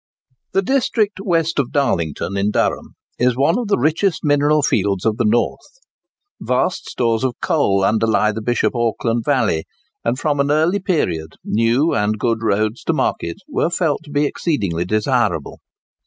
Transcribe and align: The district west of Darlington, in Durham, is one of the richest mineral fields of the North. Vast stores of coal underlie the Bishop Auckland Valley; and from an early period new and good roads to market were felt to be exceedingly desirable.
The 0.53 0.63
district 0.63 1.19
west 1.23 1.59
of 1.59 1.71
Darlington, 1.71 2.35
in 2.35 2.49
Durham, 2.49 2.95
is 3.19 3.37
one 3.37 3.59
of 3.59 3.67
the 3.67 3.77
richest 3.77 4.21
mineral 4.23 4.63
fields 4.63 5.05
of 5.05 5.17
the 5.17 5.25
North. 5.27 5.77
Vast 6.39 6.89
stores 6.89 7.23
of 7.23 7.39
coal 7.39 7.83
underlie 7.83 8.31
the 8.31 8.41
Bishop 8.41 8.75
Auckland 8.75 9.23
Valley; 9.25 9.65
and 10.03 10.17
from 10.17 10.39
an 10.39 10.49
early 10.49 10.79
period 10.79 11.33
new 11.43 11.93
and 11.93 12.17
good 12.17 12.41
roads 12.41 12.83
to 12.85 12.93
market 12.93 13.37
were 13.47 13.69
felt 13.69 14.01
to 14.05 14.09
be 14.09 14.25
exceedingly 14.25 14.85
desirable. 14.85 15.59